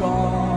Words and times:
光。 0.00 0.49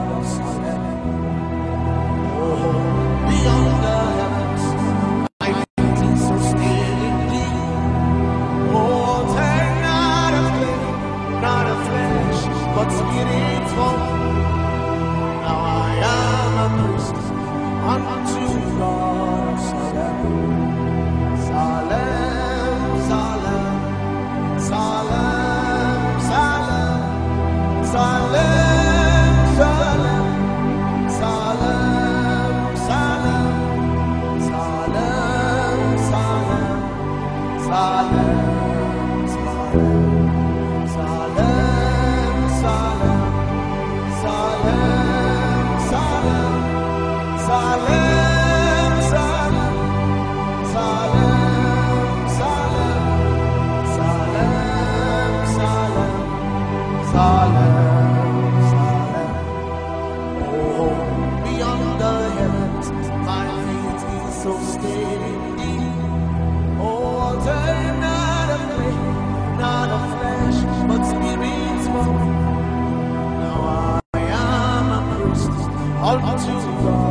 I'll 76.22 76.38
do. 76.38 77.02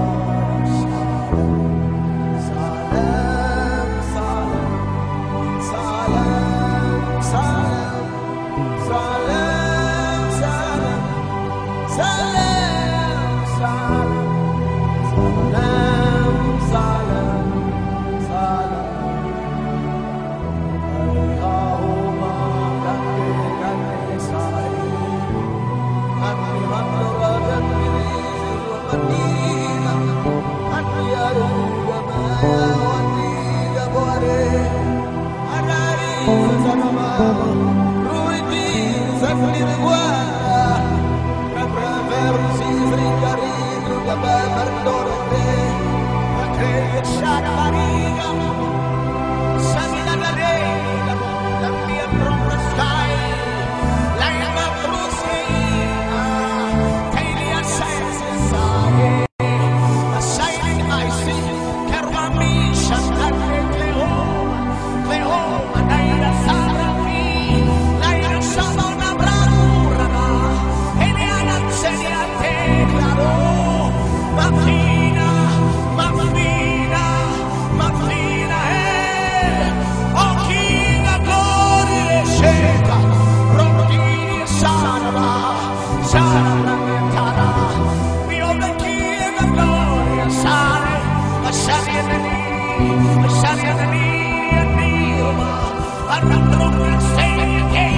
Arrandrando 96.14 96.84
il 96.84 96.98
the 96.98 97.66
che, 97.72 97.88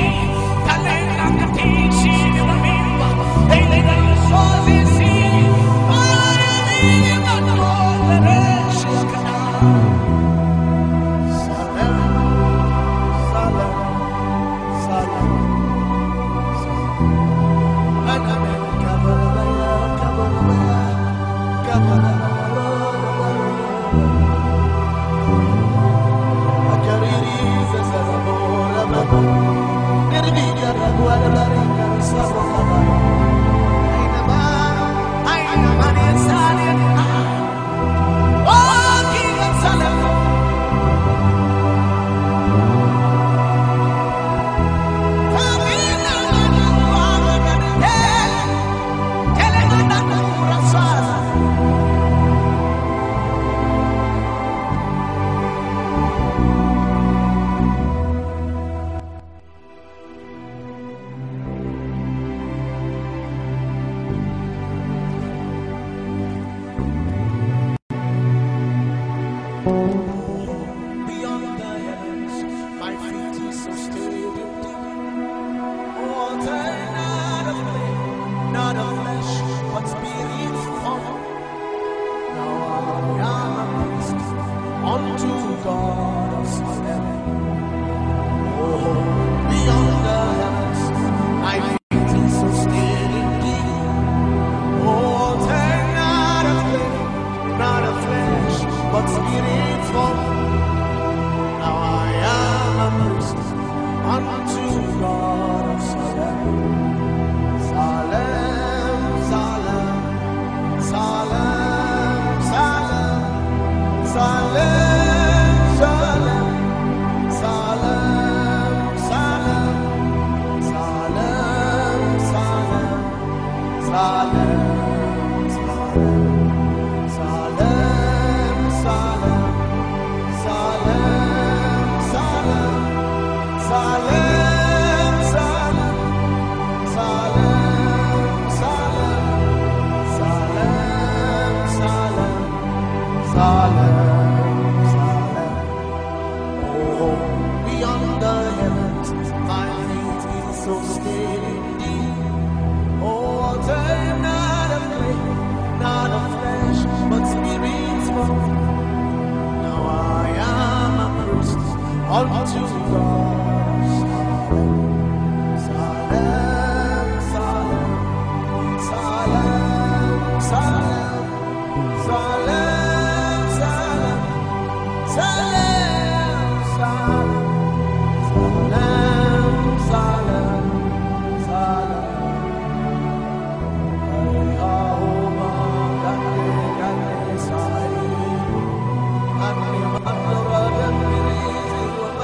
talenta 0.64 1.26
che 1.34 1.62
ti 1.62 1.90
ci 1.92 2.38
va. 2.38 2.53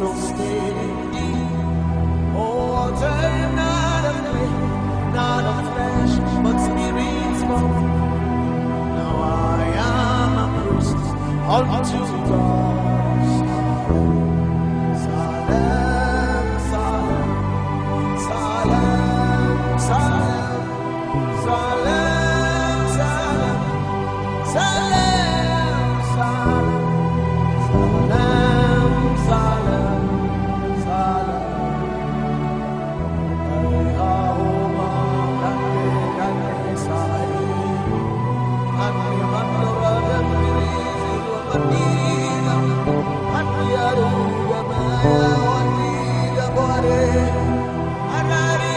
so 0.00 0.14
steady 0.14 0.89
unto 11.50 11.98
God. 12.28 12.49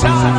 shine. 0.00 0.37